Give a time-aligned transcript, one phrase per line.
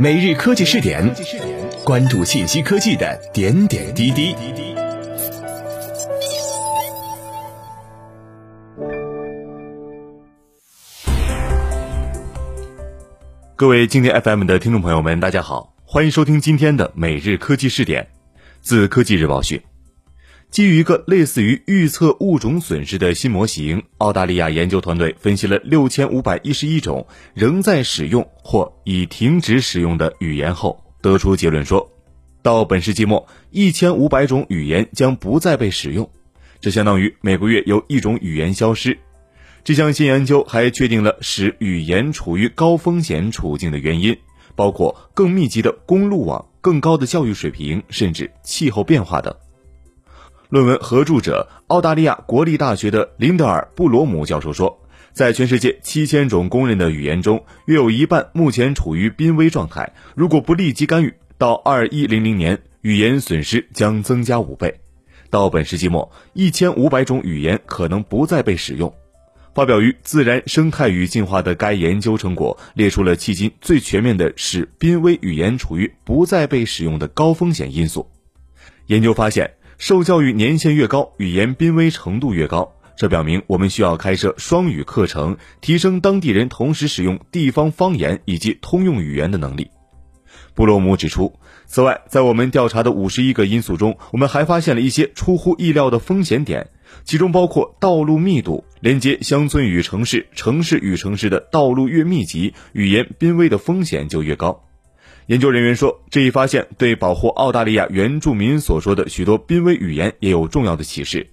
[0.00, 1.12] 每日科技试点，
[1.82, 4.32] 关注信息科技的点点滴滴。
[13.56, 18.06] 各位今天 FM 的听众朋友们，大家好，欢迎收听今天的每日科技试点。
[18.60, 19.60] 自科技日报讯。
[20.50, 31.92] 基于一个类似于预测物种损失的新模型，澳大利亚研究团队分析了六千五百一十一种仍在使用或已停止使用的语言后，得出结论说，
[32.42, 36.10] 到本世纪末，一千五百种语言将不再被使用，
[36.60, 38.98] 这相当于每个月有一种语言消失。
[39.62, 44.16] 这项新研究还确定了使语言处于高风险处境的原因，
[44.56, 49.36] 包括更密集的公路网、更高的教育水平，甚至气候变化等。
[50.48, 54.80] 论文合著者澳大利亚国立大学的林德尔·布罗姆教授说，
[55.12, 59.92] 在全世界七千种公认的语言中，约有一半目前处于濒危状态。
[60.14, 64.80] 如果不立即干预，到二一零零年，语言损失将增加五倍。
[65.28, 68.94] 到本世纪末，一千五百种语言可能不再被使用。
[69.54, 78.10] 发表于《自然生态与进化》的该研究成果列出了迄今最全面的使濒危语言处于不再被使用的高风险因素。
[78.86, 79.50] 研究发现。
[79.78, 82.74] 受教育年限越高，语言濒危程度越高。
[82.96, 89.70] 这表明我们需要开设双语课程，提升当地人同时使用地方方言以及通用语言的能力。
[90.52, 91.32] 布洛姆指出，
[91.66, 96.70] 此外，在我们调查的五十一个因素中，我们还发现了一些出乎意料的风险点，
[97.04, 104.64] 其中包括道路密度，连接乡村与城市、城市与城市的道路越密集，语言濒危的风险就越高。
[105.28, 111.28] 研究人员说，这一发现对保护澳大利亚原住民所说的许多濒危语言也有重要的启示。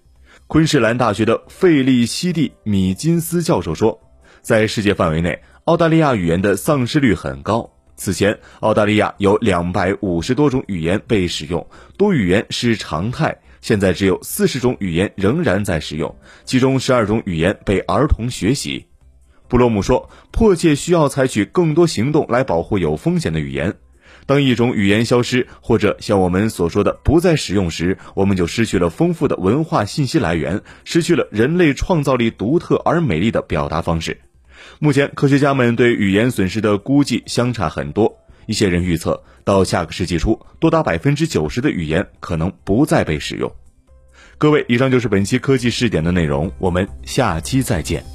[0.48, 4.02] 昆士兰大学的费利西蒂·米金斯教授说，
[4.42, 7.72] 在世界范围内，澳大利亚语言的丧失率很高。
[7.96, 11.66] 此前，澳大利亚有两百五十多种语言被使用，
[11.98, 13.38] 多语言是常态。
[13.62, 16.14] 现在只有四十种语言仍然在使用，
[16.44, 18.88] 其中十二种语言被儿童学习。
[19.48, 23.74] 布洛姆说，迫切需要采取更多行动来保护有风险的语言。
[24.26, 34.18] 当一种语言消失，或者像我们所说的不再使用时，我们就失去了丰富的文化信息来源，失去了人类创造力独特而美丽的表达方式。
[34.80, 38.18] 目前，科学家们对语言损失的估计相差很多。
[38.48, 43.52] 一些人预测，到下个世纪初，多达百分之九十的语言可能不再被使用。
[44.38, 48.15] 各位，以上就是本期科技试点的内容，我们下期再见。